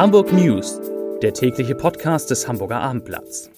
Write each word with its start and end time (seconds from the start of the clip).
Hamburg 0.00 0.32
News, 0.32 0.80
der 1.20 1.34
tägliche 1.34 1.74
Podcast 1.74 2.30
des 2.30 2.48
Hamburger 2.48 2.80
Abendblatts. 2.80 3.50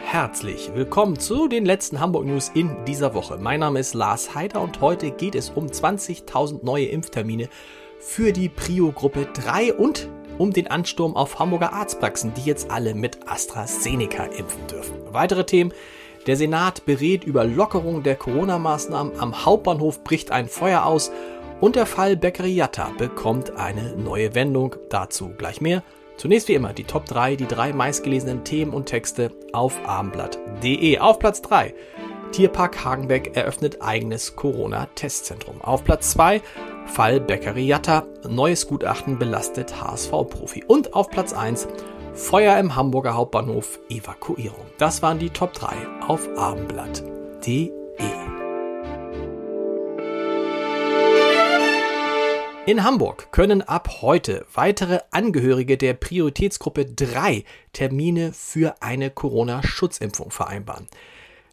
Herzlich 0.00 0.72
willkommen 0.74 1.16
zu 1.20 1.46
den 1.46 1.64
letzten 1.64 2.00
Hamburg 2.00 2.24
News 2.24 2.50
in 2.52 2.84
dieser 2.84 3.14
Woche. 3.14 3.38
Mein 3.38 3.60
Name 3.60 3.78
ist 3.78 3.94
Lars 3.94 4.34
Heider 4.34 4.60
und 4.60 4.80
heute 4.80 5.12
geht 5.12 5.36
es 5.36 5.50
um 5.50 5.66
20.000 5.66 6.64
neue 6.64 6.86
Impftermine 6.86 7.48
für 8.00 8.32
die 8.32 8.48
Prio-Gruppe 8.48 9.28
3 9.32 9.74
und 9.74 10.08
um 10.38 10.52
den 10.52 10.66
Ansturm 10.66 11.14
auf 11.14 11.38
Hamburger 11.38 11.74
Arztpraxen, 11.74 12.34
die 12.34 12.42
jetzt 12.42 12.72
alle 12.72 12.92
mit 12.92 13.18
AstraZeneca 13.28 14.24
impfen 14.24 14.66
dürfen. 14.66 14.96
Weitere 15.12 15.46
Themen. 15.46 15.72
Der 16.26 16.36
Senat 16.36 16.86
berät 16.86 17.24
über 17.24 17.44
Lockerung 17.44 18.02
der 18.02 18.16
Corona-Maßnahmen. 18.16 19.18
Am 19.18 19.44
Hauptbahnhof 19.44 20.02
bricht 20.04 20.30
ein 20.30 20.48
Feuer 20.48 20.86
aus. 20.86 21.12
Und 21.60 21.76
der 21.76 21.86
Fall 21.86 22.16
Beccariata 22.16 22.92
bekommt 22.96 23.56
eine 23.56 23.94
neue 23.96 24.34
Wendung. 24.34 24.76
Dazu 24.88 25.30
gleich 25.36 25.60
mehr. 25.60 25.82
Zunächst 26.16 26.48
wie 26.48 26.54
immer 26.54 26.72
die 26.72 26.84
Top 26.84 27.04
3, 27.06 27.36
die 27.36 27.46
drei 27.46 27.72
meistgelesenen 27.72 28.44
Themen 28.44 28.72
und 28.72 28.86
Texte 28.86 29.32
auf 29.52 29.78
abendblatt.de. 29.86 30.98
Auf 30.98 31.18
Platz 31.18 31.42
3. 31.42 31.74
Tierpark 32.32 32.84
Hagenbeck 32.84 33.36
eröffnet 33.36 33.82
eigenes 33.82 34.34
Corona-Testzentrum. 34.34 35.60
Auf 35.60 35.84
Platz 35.84 36.10
2 36.12 36.40
Fall 36.86 37.20
Beccariata, 37.20 38.06
neues 38.28 38.66
Gutachten 38.66 39.18
belastet 39.18 39.80
HSV-Profi. 39.80 40.64
Und 40.66 40.94
auf 40.94 41.10
Platz 41.10 41.32
1 41.32 41.68
Feuer 42.14 42.60
im 42.60 42.76
Hamburger 42.76 43.14
Hauptbahnhof, 43.14 43.80
Evakuierung. 43.88 44.66
Das 44.78 45.02
waren 45.02 45.18
die 45.18 45.30
Top 45.30 45.52
3 45.52 45.74
auf 46.06 46.28
abendblatt.de. 46.36 47.72
In 52.66 52.84
Hamburg 52.84 53.32
können 53.32 53.62
ab 53.62 54.00
heute 54.00 54.46
weitere 54.54 55.00
Angehörige 55.10 55.76
der 55.76 55.94
Prioritätsgruppe 55.94 56.86
3 56.86 57.42
Termine 57.72 58.32
für 58.32 58.76
eine 58.80 59.10
Corona-Schutzimpfung 59.10 60.30
vereinbaren. 60.30 60.86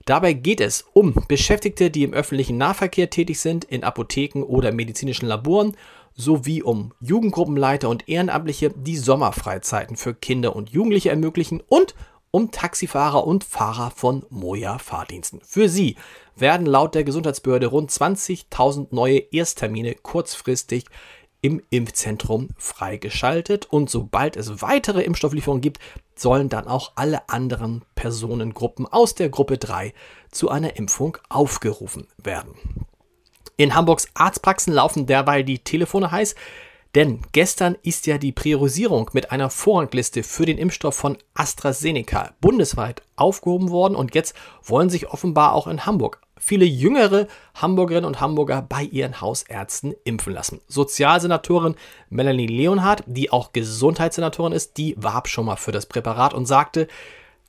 Dabei 0.05 0.33
geht 0.33 0.61
es 0.61 0.85
um 0.93 1.15
Beschäftigte, 1.27 1.89
die 1.89 2.03
im 2.03 2.13
öffentlichen 2.13 2.57
Nahverkehr 2.57 3.09
tätig 3.09 3.39
sind, 3.39 3.63
in 3.65 3.83
Apotheken 3.83 4.43
oder 4.43 4.71
medizinischen 4.71 5.27
Laboren, 5.27 5.75
sowie 6.15 6.61
um 6.61 6.93
Jugendgruppenleiter 6.99 7.89
und 7.89 8.07
Ehrenamtliche, 8.07 8.71
die 8.75 8.97
Sommerfreizeiten 8.97 9.95
für 9.95 10.13
Kinder 10.13 10.55
und 10.55 10.69
Jugendliche 10.69 11.09
ermöglichen 11.09 11.61
und 11.67 11.95
um 12.31 12.51
Taxifahrer 12.51 13.27
und 13.27 13.43
Fahrer 13.43 13.91
von 13.91 14.25
Moja-Fahrdiensten. 14.29 15.41
Für 15.43 15.67
sie 15.67 15.97
werden 16.35 16.65
laut 16.65 16.95
der 16.95 17.03
Gesundheitsbehörde 17.03 17.67
rund 17.67 17.91
20.000 17.91 18.87
neue 18.91 19.19
Ersttermine 19.19 19.95
kurzfristig 19.95 20.85
im 21.41 21.61
Impfzentrum 21.71 22.49
freigeschaltet 22.57 23.65
und 23.65 23.89
sobald 23.89 24.37
es 24.37 24.61
weitere 24.61 25.01
Impfstofflieferungen 25.01 25.61
gibt, 25.61 25.79
sollen 26.15 26.49
dann 26.49 26.67
auch 26.67 26.91
alle 26.95 27.27
anderen 27.29 27.83
Personengruppen 27.95 28.85
aus 28.85 29.15
der 29.15 29.29
Gruppe 29.29 29.57
3 29.57 29.93
zu 30.29 30.49
einer 30.49 30.77
Impfung 30.77 31.17
aufgerufen 31.29 32.07
werden. 32.17 32.53
In 33.57 33.75
Hamburgs 33.75 34.07
Arztpraxen 34.13 34.73
laufen 34.73 35.05
derweil 35.05 35.43
die 35.43 35.59
Telefone 35.59 36.11
heiß, 36.11 36.35
denn 36.95 37.21
gestern 37.31 37.77
ist 37.83 38.05
ja 38.07 38.17
die 38.17 38.31
Priorisierung 38.31 39.09
mit 39.13 39.31
einer 39.31 39.49
Vorrangliste 39.49 40.23
für 40.23 40.45
den 40.45 40.57
Impfstoff 40.57 40.95
von 40.95 41.17
AstraZeneca 41.33 42.33
bundesweit 42.41 43.01
aufgehoben 43.15 43.69
worden 43.69 43.95
und 43.95 44.13
jetzt 44.13 44.35
wollen 44.63 44.89
sich 44.89 45.09
offenbar 45.09 45.53
auch 45.53 45.67
in 45.67 45.85
Hamburg 45.85 46.21
viele 46.41 46.65
jüngere 46.65 47.27
Hamburgerinnen 47.53 48.07
und 48.07 48.19
Hamburger 48.19 48.61
bei 48.67 48.83
ihren 48.83 49.21
Hausärzten 49.21 49.93
impfen 50.03 50.33
lassen. 50.33 50.59
Sozialsenatorin 50.67 51.75
Melanie 52.09 52.47
Leonhardt, 52.47 53.03
die 53.05 53.31
auch 53.31 53.53
Gesundheitssenatorin 53.53 54.51
ist, 54.51 54.77
die 54.77 54.95
warb 54.97 55.27
schon 55.27 55.45
mal 55.45 55.55
für 55.55 55.71
das 55.71 55.85
Präparat 55.85 56.33
und 56.33 56.47
sagte, 56.47 56.87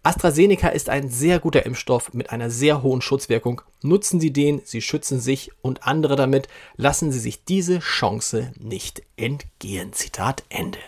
AstraZeneca 0.05 0.69
ist 0.69 0.89
ein 0.89 1.09
sehr 1.09 1.39
guter 1.39 1.65
Impfstoff 1.65 2.13
mit 2.13 2.31
einer 2.31 2.51
sehr 2.51 2.83
hohen 2.83 3.03
Schutzwirkung. 3.03 3.63
Nutzen 3.83 4.19
Sie 4.19 4.33
den, 4.33 4.61
Sie 4.65 4.83
schützen 4.83 5.21
sich 5.21 5.53
und 5.63 5.87
andere 5.87 6.17
damit. 6.17 6.49
Lassen 6.77 7.13
Sie 7.13 7.21
sich 7.21 7.45
diese 7.45 7.79
Chance 7.79 8.53
nicht 8.59 9.03
entgehen. 9.17 9.93
Zitat 9.93 10.43
Ende. 10.49 10.81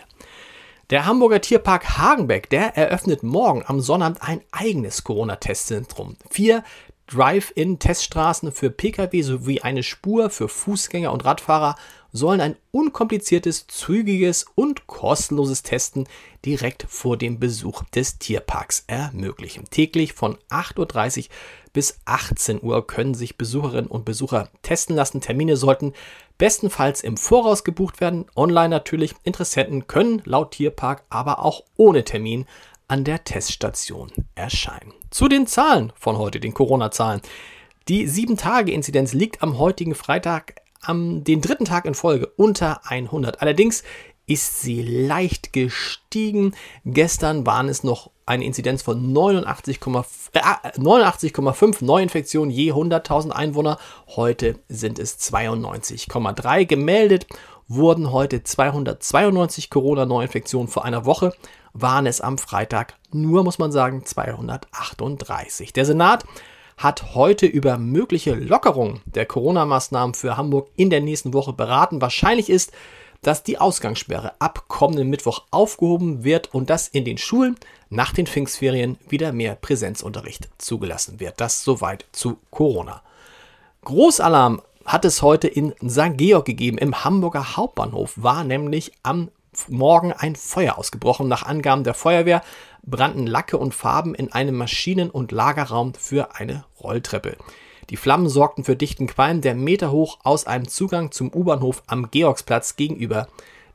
Der 0.89 1.05
Hamburger 1.05 1.39
Tierpark 1.39 1.97
Hagenbeck, 1.97 2.49
der 2.49 2.75
eröffnet 2.75 3.23
morgen 3.23 3.63
am 3.65 3.79
Sonnabend 3.79 4.21
ein 4.21 4.41
eigenes 4.51 5.05
Corona-Testzentrum. 5.05 6.17
Vier 6.29 6.63
Drive-in-Teststraßen 7.07 8.51
für 8.51 8.69
Pkw 8.69 9.21
sowie 9.21 9.61
eine 9.61 9.83
Spur 9.83 10.29
für 10.29 10.49
Fußgänger 10.49 11.11
und 11.11 11.23
Radfahrer 11.23 11.75
sollen 12.11 12.41
ein 12.41 12.55
unkompliziertes, 12.71 13.67
zügiges 13.67 14.45
und 14.55 14.87
kostenloses 14.87 15.63
Testen 15.63 16.07
direkt 16.45 16.85
vor 16.87 17.17
dem 17.17 17.39
Besuch 17.39 17.83
des 17.93 18.17
Tierparks 18.17 18.85
ermöglichen. 18.87 19.65
Täglich 19.69 20.13
von 20.13 20.37
8.30 20.49 21.19
Uhr 21.19 21.25
bis 21.73 21.99
18 22.05 22.63
Uhr 22.63 22.87
können 22.87 23.13
sich 23.13 23.37
Besucherinnen 23.37 23.91
und 23.91 24.05
Besucher 24.05 24.49
testen 24.61 24.95
lassen. 24.95 25.19
Termine 25.19 25.57
sollten 25.57 25.91
bestenfalls 26.37 27.01
im 27.01 27.17
Voraus 27.17 27.65
gebucht 27.65 27.99
werden. 27.99 28.25
Online 28.35 28.69
natürlich. 28.69 29.13
Interessenten 29.23 29.85
können 29.85 30.21
laut 30.23 30.51
Tierpark 30.51 31.03
aber 31.09 31.43
auch 31.43 31.63
ohne 31.75 32.05
Termin 32.05 32.45
an 32.87 33.03
der 33.03 33.25
Teststation 33.25 34.09
erscheinen. 34.35 34.93
Zu 35.15 35.29
den 35.29 35.47
Zahlen 35.47 35.93
von 35.95 36.17
heute, 36.17 36.41
den 36.41 36.53
Corona-Zahlen. 36.53 37.21
Die 37.87 38.05
7-Tage-Inzidenz 38.05 39.13
liegt 39.13 39.41
am 39.41 39.57
heutigen 39.59 39.95
Freitag 39.95 40.55
am 40.81 41.23
den 41.23 41.39
dritten 41.39 41.63
Tag 41.63 41.85
in 41.85 41.93
Folge 41.93 42.27
unter 42.35 42.81
100. 42.83 43.41
Allerdings 43.41 43.83
ist 44.27 44.59
sie 44.59 44.81
leicht 44.81 45.53
gestiegen. 45.53 46.53
Gestern 46.83 47.45
waren 47.45 47.69
es 47.69 47.85
noch 47.85 48.11
eine 48.25 48.43
Inzidenz 48.43 48.81
von 48.81 49.13
89,5 49.13 50.03
äh, 50.33 50.81
89 50.81 51.33
Neuinfektionen 51.79 52.51
je 52.51 52.73
100.000 52.73 53.29
Einwohner. 53.29 53.77
Heute 54.17 54.59
sind 54.67 54.99
es 54.99 55.17
92,3 55.31 56.65
gemeldet. 56.65 57.25
Wurden 57.69 58.11
heute 58.11 58.43
292 58.43 59.69
Corona-Neuinfektionen 59.69 60.67
vor 60.67 60.83
einer 60.83 61.05
Woche 61.05 61.31
waren 61.75 62.07
es 62.07 62.21
am 62.21 62.37
Freitag 62.37 62.95
nur, 63.11 63.43
muss 63.43 63.59
man 63.59 63.71
sagen, 63.71 64.05
238. 64.05 65.73
Der 65.73 65.85
Senat 65.85 66.23
hat 66.77 67.15
heute 67.15 67.45
über 67.45 67.77
mögliche 67.77 68.33
Lockerungen 68.33 69.01
der 69.05 69.25
Corona-Maßnahmen 69.25 70.15
für 70.15 70.37
Hamburg 70.37 70.69
in 70.75 70.89
der 70.89 71.01
nächsten 71.01 71.33
Woche 71.33 71.53
beraten. 71.53 72.01
Wahrscheinlich 72.01 72.49
ist, 72.49 72.71
dass 73.21 73.43
die 73.43 73.57
Ausgangssperre 73.57 74.33
ab 74.39 74.65
kommenden 74.67 75.09
Mittwoch 75.09 75.43
aufgehoben 75.51 76.23
wird 76.23 76.53
und 76.53 76.69
dass 76.69 76.87
in 76.87 77.05
den 77.05 77.17
Schulen 77.17 77.55
nach 77.89 78.13
den 78.13 78.27
Pfingstferien 78.27 78.97
wieder 79.07 79.31
mehr 79.31 79.55
Präsenzunterricht 79.55 80.49
zugelassen 80.57 81.19
wird. 81.19 81.41
Das 81.41 81.63
soweit 81.63 82.05
zu 82.11 82.37
Corona. 82.51 83.01
Großalarm 83.83 84.61
hat 84.85 85.05
es 85.05 85.21
heute 85.21 85.47
in 85.47 85.73
St. 85.87 86.17
Georg 86.17 86.45
gegeben. 86.45 86.77
Im 86.77 87.03
Hamburger 87.03 87.57
Hauptbahnhof 87.57 88.13
war 88.15 88.43
nämlich 88.43 88.91
am 89.03 89.29
Morgen 89.67 90.13
ein 90.13 90.35
Feuer 90.35 90.77
ausgebrochen. 90.77 91.27
Nach 91.27 91.43
Angaben 91.43 91.83
der 91.83 91.93
Feuerwehr 91.93 92.41
brannten 92.83 93.27
Lacke 93.27 93.57
und 93.57 93.73
Farben 93.73 94.15
in 94.15 94.31
einem 94.31 94.55
Maschinen- 94.55 95.09
und 95.09 95.31
Lagerraum 95.31 95.93
für 95.93 96.35
eine 96.35 96.65
Rolltreppe. 96.81 97.37
Die 97.89 97.97
Flammen 97.97 98.29
sorgten 98.29 98.63
für 98.63 98.75
dichten 98.75 99.07
Qualm, 99.07 99.41
der 99.41 99.55
meterhoch 99.55 100.19
aus 100.23 100.47
einem 100.47 100.67
Zugang 100.67 101.11
zum 101.11 101.33
U-Bahnhof 101.33 101.83
am 101.87 102.09
Georgsplatz 102.09 102.75
gegenüber 102.75 103.27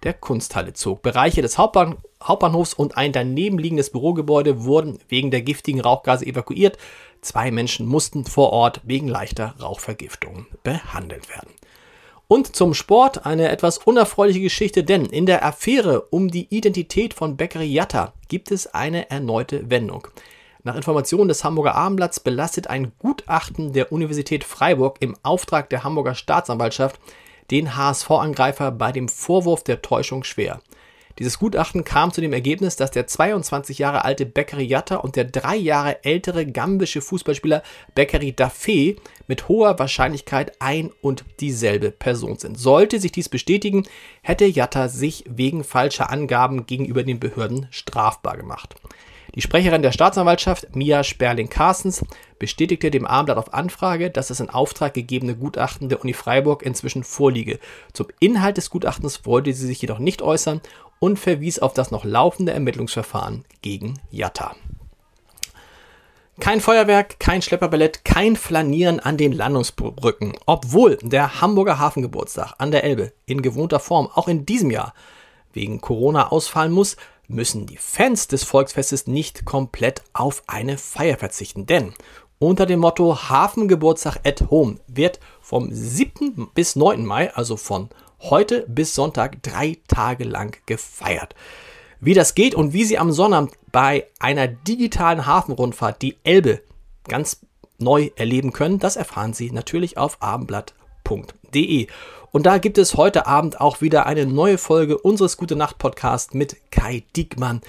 der 0.02 0.14
Kunsthalle 0.14 0.72
zog. 0.72 1.02
Bereiche 1.02 1.42
des 1.42 1.58
Hauptbahn 1.58 1.96
Hauptbahnhofs 2.22 2.74
und 2.74 2.98
ein 2.98 3.12
daneben 3.12 3.58
liegendes 3.58 3.90
Bürogebäude 3.90 4.64
wurden 4.64 4.98
wegen 5.08 5.30
der 5.30 5.40
giftigen 5.40 5.80
Rauchgase 5.80 6.26
evakuiert. 6.26 6.76
Zwei 7.22 7.50
Menschen 7.50 7.86
mussten 7.86 8.24
vor 8.26 8.52
Ort 8.52 8.80
wegen 8.84 9.08
leichter 9.08 9.54
Rauchvergiftung 9.60 10.46
behandelt 10.62 11.30
werden. 11.30 11.50
Und 12.32 12.54
zum 12.54 12.74
Sport 12.74 13.26
eine 13.26 13.48
etwas 13.48 13.78
unerfreuliche 13.78 14.38
Geschichte, 14.38 14.84
denn 14.84 15.04
in 15.04 15.26
der 15.26 15.44
Affäre 15.44 16.02
um 16.10 16.30
die 16.30 16.46
Identität 16.54 17.12
von 17.12 17.36
Beccari 17.36 17.66
Jatta 17.66 18.12
gibt 18.28 18.52
es 18.52 18.68
eine 18.72 19.10
erneute 19.10 19.68
Wendung. 19.68 20.06
Nach 20.62 20.76
Informationen 20.76 21.26
des 21.26 21.42
Hamburger 21.42 21.74
Abendblatts 21.74 22.20
belastet 22.20 22.68
ein 22.68 22.92
Gutachten 23.00 23.72
der 23.72 23.90
Universität 23.90 24.44
Freiburg 24.44 24.98
im 25.00 25.16
Auftrag 25.24 25.70
der 25.70 25.82
Hamburger 25.82 26.14
Staatsanwaltschaft 26.14 27.00
den 27.50 27.76
HSV-Angreifer 27.76 28.70
bei 28.70 28.92
dem 28.92 29.08
Vorwurf 29.08 29.64
der 29.64 29.82
Täuschung 29.82 30.22
schwer. 30.22 30.60
Dieses 31.20 31.38
Gutachten 31.38 31.84
kam 31.84 32.14
zu 32.14 32.22
dem 32.22 32.32
Ergebnis, 32.32 32.76
dass 32.76 32.92
der 32.92 33.06
22 33.06 33.76
Jahre 33.76 34.06
alte 34.06 34.24
Beccari 34.24 34.64
Jatta 34.64 34.96
und 34.96 35.16
der 35.16 35.24
drei 35.24 35.54
Jahre 35.54 36.02
ältere 36.02 36.46
gambische 36.46 37.02
Fußballspieler 37.02 37.62
Beccari 37.94 38.30
Daffé 38.30 38.96
mit 39.26 39.46
hoher 39.46 39.78
Wahrscheinlichkeit 39.78 40.52
ein 40.62 40.90
und 41.02 41.26
dieselbe 41.40 41.90
Person 41.90 42.38
sind. 42.38 42.58
Sollte 42.58 42.98
sich 42.98 43.12
dies 43.12 43.28
bestätigen, 43.28 43.86
hätte 44.22 44.46
Jatta 44.46 44.88
sich 44.88 45.24
wegen 45.28 45.62
falscher 45.62 46.08
Angaben 46.08 46.64
gegenüber 46.64 47.02
den 47.02 47.20
Behörden 47.20 47.66
strafbar 47.70 48.38
gemacht. 48.38 48.76
Die 49.34 49.42
Sprecherin 49.42 49.82
der 49.82 49.92
Staatsanwaltschaft, 49.92 50.74
Mia 50.74 51.04
Sperling-Carstens, 51.04 52.04
bestätigte 52.38 52.90
dem 52.90 53.06
Abendblatt 53.06 53.38
auf 53.38 53.54
Anfrage, 53.54 54.10
dass 54.10 54.28
das 54.28 54.40
in 54.40 54.50
Auftrag 54.50 54.94
gegebene 54.94 55.36
Gutachten 55.36 55.88
der 55.88 56.00
Uni 56.00 56.14
Freiburg 56.14 56.62
inzwischen 56.62 57.04
vorliege. 57.04 57.60
Zum 57.92 58.08
Inhalt 58.18 58.56
des 58.56 58.70
Gutachtens 58.70 59.24
wollte 59.26 59.52
sie 59.52 59.66
sich 59.66 59.80
jedoch 59.82 60.00
nicht 60.00 60.22
äußern 60.22 60.60
und 61.00 61.18
verwies 61.18 61.58
auf 61.58 61.74
das 61.74 61.90
noch 61.90 62.04
laufende 62.04 62.52
Ermittlungsverfahren 62.52 63.44
gegen 63.62 63.98
Jatta. 64.12 64.54
Kein 66.38 66.60
Feuerwerk, 66.60 67.20
kein 67.20 67.42
Schlepperballett, 67.42 68.04
kein 68.04 68.34
Flanieren 68.36 69.00
an 69.00 69.18
den 69.18 69.32
Landungsbrücken. 69.32 70.32
Obwohl 70.46 70.96
der 71.02 71.40
Hamburger 71.40 71.78
Hafengeburtstag 71.78 72.54
an 72.56 72.70
der 72.70 72.84
Elbe 72.84 73.12
in 73.26 73.42
gewohnter 73.42 73.80
Form 73.80 74.08
auch 74.14 74.26
in 74.26 74.46
diesem 74.46 74.70
Jahr 74.70 74.94
wegen 75.52 75.82
Corona 75.82 76.28
ausfallen 76.28 76.72
muss, 76.72 76.96
müssen 77.28 77.66
die 77.66 77.76
Fans 77.76 78.26
des 78.26 78.44
Volksfestes 78.44 79.06
nicht 79.06 79.44
komplett 79.44 80.02
auf 80.14 80.42
eine 80.46 80.78
Feier 80.78 81.18
verzichten. 81.18 81.66
Denn 81.66 81.92
unter 82.38 82.64
dem 82.64 82.80
Motto 82.80 83.28
Hafengeburtstag 83.28 84.20
at 84.24 84.50
Home 84.50 84.78
wird 84.86 85.20
vom 85.42 85.68
7. 85.70 86.48
bis 86.54 86.74
9. 86.74 87.04
Mai, 87.04 87.34
also 87.34 87.58
von 87.58 87.90
heute 88.20 88.64
bis 88.68 88.94
Sonntag, 88.94 89.42
drei 89.42 89.78
Tage 89.88 90.24
lang 90.24 90.56
gefeiert. 90.66 91.34
Wie 92.00 92.14
das 92.14 92.34
geht 92.34 92.54
und 92.54 92.72
wie 92.72 92.84
Sie 92.84 92.98
am 92.98 93.12
Sonnabend 93.12 93.52
bei 93.72 94.06
einer 94.18 94.48
digitalen 94.48 95.26
Hafenrundfahrt 95.26 96.00
die 96.02 96.16
Elbe 96.24 96.62
ganz 97.06 97.40
neu 97.78 98.10
erleben 98.16 98.52
können, 98.52 98.78
das 98.78 98.96
erfahren 98.96 99.32
Sie 99.32 99.50
natürlich 99.50 99.98
auf 99.98 100.22
abendblatt.de. 100.22 101.88
Und 102.32 102.46
da 102.46 102.58
gibt 102.58 102.78
es 102.78 102.96
heute 102.96 103.26
Abend 103.26 103.60
auch 103.60 103.80
wieder 103.80 104.06
eine 104.06 104.24
neue 104.24 104.56
Folge 104.56 104.96
unseres 104.98 105.36
Gute 105.36 105.56
Nacht 105.56 105.78
Podcasts 105.78 106.32
mit 106.32 106.56
Kai 106.70 107.02
Diekmann. 107.16 107.60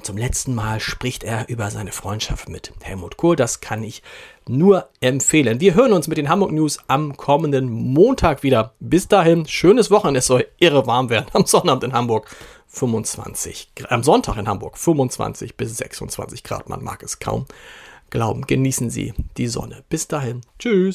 Und 0.00 0.06
zum 0.06 0.16
letzten 0.16 0.54
Mal 0.54 0.80
spricht 0.80 1.24
er 1.24 1.50
über 1.50 1.70
seine 1.70 1.92
Freundschaft 1.92 2.48
mit 2.48 2.72
Helmut 2.80 3.18
Kohl. 3.18 3.36
Das 3.36 3.60
kann 3.60 3.82
ich 3.82 4.02
nur 4.48 4.88
empfehlen. 5.02 5.60
Wir 5.60 5.74
hören 5.74 5.92
uns 5.92 6.08
mit 6.08 6.16
den 6.16 6.30
Hamburg 6.30 6.52
News 6.52 6.78
am 6.86 7.18
kommenden 7.18 7.70
Montag 7.70 8.42
wieder. 8.42 8.72
Bis 8.80 9.08
dahin, 9.08 9.46
schönes 9.46 9.90
Wochenende. 9.90 10.20
Es 10.20 10.26
soll 10.26 10.46
irre 10.56 10.86
warm 10.86 11.10
werden 11.10 11.26
am 11.34 11.44
Sonnabend 11.44 11.84
in 11.84 11.92
Hamburg. 11.92 12.34
25, 12.68 13.72
am 13.90 14.02
Sonntag 14.02 14.38
in 14.38 14.48
Hamburg 14.48 14.78
25 14.78 15.58
bis 15.58 15.76
26 15.76 16.44
Grad. 16.44 16.70
Man 16.70 16.82
mag 16.82 17.02
es 17.02 17.18
kaum 17.18 17.44
glauben. 18.08 18.46
Genießen 18.46 18.88
Sie 18.88 19.12
die 19.36 19.48
Sonne. 19.48 19.84
Bis 19.90 20.08
dahin. 20.08 20.40
Tschüss. 20.58 20.94